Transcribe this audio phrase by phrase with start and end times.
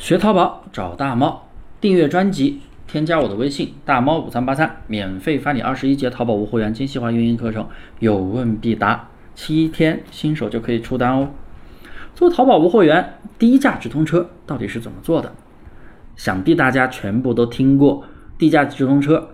[0.00, 1.46] 学淘宝找大猫，
[1.78, 7.68] 订阅专辑，添加我的微信大猫五三八三，免费发你二十一节淘宝无货源精细化运营课程，
[7.98, 11.28] 有问必答，七天新手就可以出单哦。
[12.14, 15.34] 做淘宝无货源，低价直通车到底是怎么做的？
[16.16, 18.02] 想必大家全部都听过
[18.38, 19.28] 低价直通车。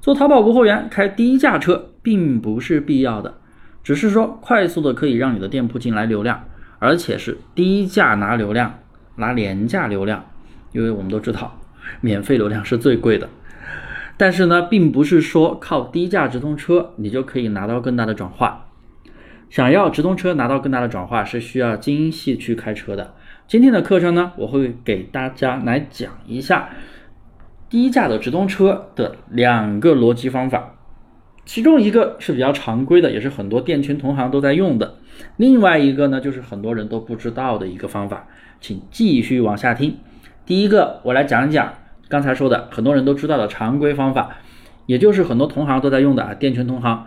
[0.00, 3.38] 做淘宝无货源开低价车并不是必要的，
[3.84, 6.42] 只是说快速的可以让你的店铺进来流量，
[6.80, 8.74] 而且是低价拿流量。
[9.18, 10.24] 拿廉价流量，
[10.72, 11.60] 因为我们都知道，
[12.00, 13.28] 免费流量是最贵的。
[14.16, 18.64] 但是呢，并不是说靠低价直通车你就可以拿到更大的转化。
[19.48, 23.14] 想要直通车拿到更大的转化，是需要精细去开车的。
[23.46, 26.68] 今天的课程呢，我会给大家来讲一下
[27.70, 30.74] 低价的直通车的两个逻辑方法。
[31.46, 34.96] 其中一个是比较常规的，也是很多店群同行都在用的。
[35.38, 38.26] 另外一个呢，就是很多人都不知道的一个方法，
[38.60, 39.96] 请继续往下听。
[40.44, 41.74] 第一个，我来讲一讲
[42.08, 44.36] 刚才说的很多人都知道的常规方法，
[44.86, 47.06] 也就是很多同行都在用的啊，店群同行。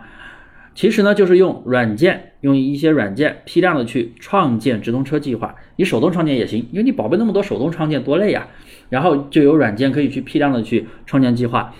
[0.74, 5.54] 其实呢，就是用软件，用一些软件批量的去创建直通车计划。
[5.76, 8.48] 你手动创建也行，因为你宝贝那么多，手动创建多累呀。
[8.88, 11.74] 然后就有软件可以去批量的去创建计划，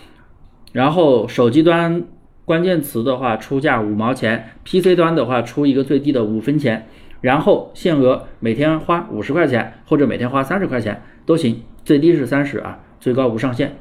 [0.73, 2.05] 然后手机端。
[2.45, 6.87] 关键词的话出价五毛钱，PC 端的话出一个最低的五分钱，
[7.21, 13.77] 然后限额每天花五十块钱或者每天花三十块钱都行，最低是三十啊，最高无上限。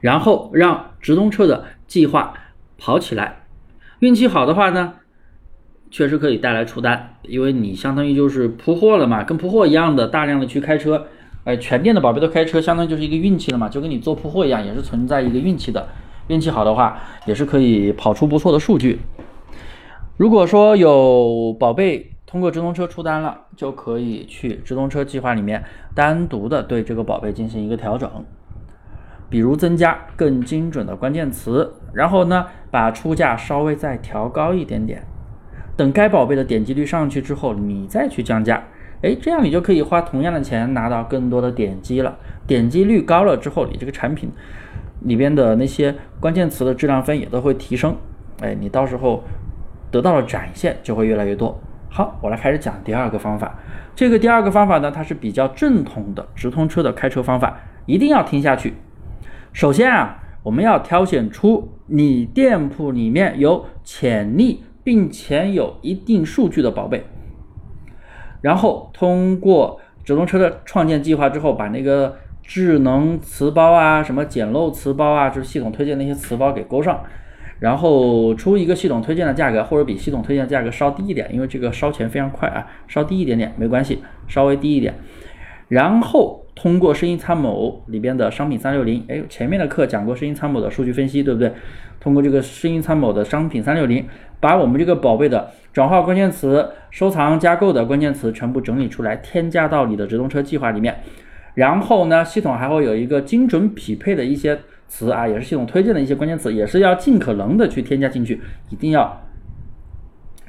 [0.00, 2.34] 然后让直通车的计划
[2.78, 3.44] 跑起来，
[3.98, 4.94] 运气好的话呢，
[5.90, 11.08] 确实可以带来出单，因为你相当于就是铺货了嘛，跟铺货一样的大量的去开车，
[11.42, 15.88] 哎，全店的宝贝都开车，相当于就是一个运气了嘛，就跟你做铺货一样，也是存在一个运气的。
[16.28, 19.00] 运气好的话，也是可以跑出不错的数据。
[20.16, 28.08] 如果说有宝贝通过直通车出单了，就可以去直通车计划里面单独的对这个宝贝进行一个调整，
[29.28, 35.02] 比如增加更精准的关键词，然后呢把出价稍微再调高一点点。
[35.76, 38.62] 等该宝贝的点击率上去之后，你再去降价，
[39.02, 42.16] 哎，这样你就可以花同样的钱拿到更多的点击了。
[42.46, 44.30] 点击率高了之后，你这个产品。
[45.04, 47.96] 里边的那些关键词的质量分也都会提升，
[48.40, 49.22] 哎，你到时候
[49.90, 51.58] 得到的展现就会越来越多。
[51.88, 53.58] 好，我来开始讲第二个方法。
[53.94, 57.56] 这个第二个方法呢，它是比较正统的直通车的开车方法，
[57.86, 58.74] 一定要听下去。
[59.52, 67.04] 首先啊，我们要挑选出你店铺里面有潜力并且有一定数据的宝贝，
[68.40, 72.16] 然后通过直通车的创建计划之后，把那个。
[72.46, 77.02] 智能词包啊，什么捡漏词包啊，就是系统推荐那些词包给勾上，
[77.58, 84.94] 然后出一个系统推荐的价格，或者比系统推荐的价格稍低一点，因为这个烧钱非常快啊，稍低一点点没关系，稍微低一点。
[85.68, 91.50] 然后通过声音参谋里边的商品三六零，哎，前面的课讲过声音参谋的数据分析，对不对？
[91.98, 94.06] 通过这个声音参谋的商品三六零，
[94.38, 100.94] 把我们这个宝贝的转化关键词、收藏加购的关键词全部整理出来，添加到你的直通车计划里面。
[101.54, 109.22] 然后呢，系统还会有一个精准匹配的一些词啊，也是系统推荐的一些关键词，也是要尽可能的去添加进去，一定要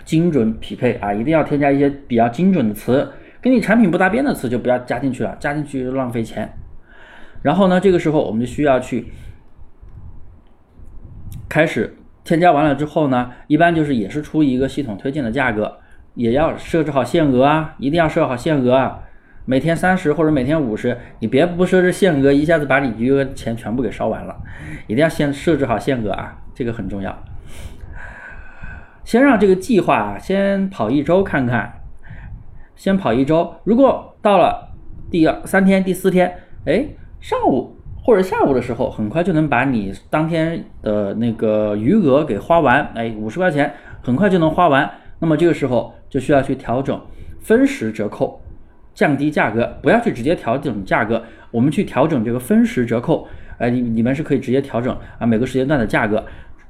[0.03, 3.07] 精准匹配啊，一定要添加一些比较精准的词，
[3.39, 6.51] 跟你产品不搭边的词就不要加进去了，加进去就浪费钱。
[7.43, 9.05] 然后呢，这个时候我们就需要去
[11.47, 15.77] 开始添加完了之后呢，一般就是也是出一个系统推荐的价格，
[16.15, 19.01] 也要设置好限额啊，一定要设好限额啊。
[19.45, 24.35] 每天三十或者每天五十，你别不设置限额，一下子把你余额钱全部给烧完了。
[24.87, 27.15] 一定要先设置好限额啊，这个很重要。
[29.03, 31.81] 先让这个计划，先跑一周看看，
[32.75, 33.53] 先跑一周。
[33.63, 34.73] 如果到了
[35.11, 36.87] 第二三天、第四天，哎，
[37.21, 44.89] 上午或者下午的时候，很快就能把你当天的那个余额给花完，哎，五十块钱很快就能花完。
[45.19, 46.99] 那么这个时候就需要去调整
[47.39, 48.41] 分时折扣。
[48.95, 53.27] 降低价格，不要去直接调整价格，我们去调整这个分时折扣。
[53.59, 56.25] 哎，你你们是可以直接调整啊，每个时间段的价格。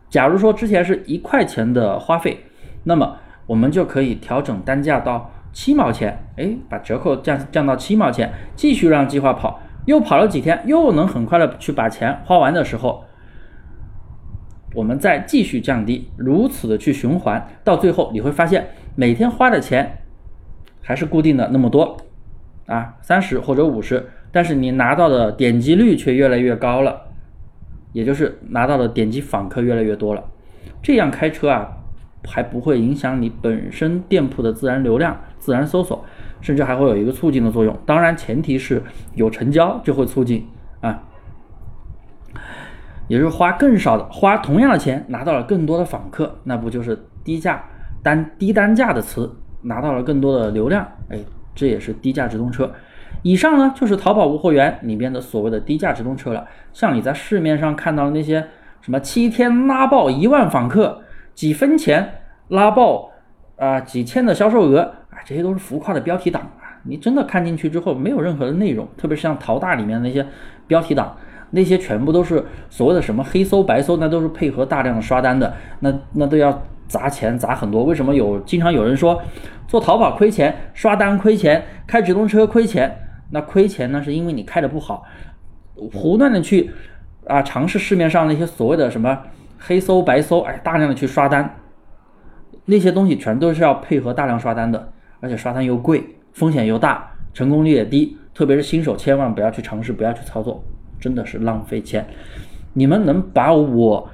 [0.10, 2.40] 假如说之前是一块钱的花费，
[2.84, 3.18] 那么
[3.48, 6.26] 我们就可以调整单价到七毛钱。
[6.38, 9.62] 哎，把折扣降降到七毛钱，继续让计划跑。
[9.86, 13.04] 又跑了几天，又能很快的去把钱花完的时候，
[14.74, 20.00] 我们再继续降低，如此的去循环，到最后你会发现每天花的钱
[20.82, 21.98] 还是固定的那么多。
[22.66, 27.00] 啊，三十或者五十，但是你拿到的点击率却越来越高了，
[27.94, 30.24] 也就是拿到的点击访客越来越多了。
[30.82, 31.68] 这样开车啊，
[32.28, 36.04] 还不会影响你本身店铺的自然流量、自然搜索，
[36.42, 37.78] 甚至还会有一个促进的作用。
[37.86, 38.82] 当然，前提是
[39.14, 40.48] 有成交就会促进
[40.82, 41.04] 啊，
[43.08, 47.64] 也就是花更少的花同样的钱拿到了更多的访客，那不就是低价
[48.04, 50.86] 单低单价的词拿到了更多的流量？
[51.10, 51.20] 哎，
[51.56, 52.72] 这也是低价直通车。
[53.24, 56.46] 以上呢就是淘宝无货源里边的所谓的低价直通车了。
[56.74, 58.46] 像你在市面上看到的那些
[58.82, 61.02] 什么七天拉爆一万访客，
[61.34, 62.08] 几分钱
[62.50, 63.10] 拉爆
[63.56, 66.78] 啊几千的销售额啊，这些都是浮夸的标题党啊！
[66.84, 70.24] 你真的看进去之后没有任何的内容，特别是像淘大里面那些
[70.68, 71.18] 标题党，
[71.50, 77.84] 那些全部都是所谓的什么黑搜白搜，那都是配合大量的刷单的，那那都要砸钱砸很多。
[77.84, 79.22] 为什么有经常有人说
[79.68, 82.96] 做淘宝亏钱，刷单亏钱，开直通车亏钱？
[83.32, 85.04] 那亏钱呢，是因为你开的不好，
[85.94, 86.72] 胡乱的去
[87.26, 89.18] 啊尝试市面上那些所谓的什么
[89.58, 91.56] 黑搜白搜，哎，大量的去刷单，
[92.66, 96.04] 那些东西全都是要配合大量刷单的，而且刷单又贵，
[96.34, 100.64] 风险又大，成功率也低，特别是新手千万不要去尝试，不要去操作，
[101.00, 102.06] 真的是浪费钱。
[102.74, 104.08] 你们能把我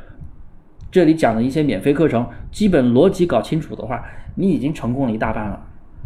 [0.92, 4.04] 这里讲的一些免费课程基本逻辑搞清楚的话，
[4.36, 5.60] 你已经成功了一大半了，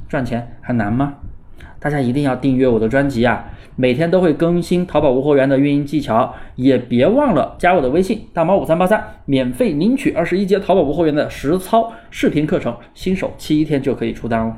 [0.08, 1.16] 赚钱还难吗？
[1.80, 3.46] 大家一定要订阅我的专辑啊！
[3.76, 14.56] 每天都会更新淘宝无货源的运营技巧，也别忘了加我的微信大猫五三八三，免费领取二十一节淘宝无货源的实操视频课程，新手七天就可以出单了。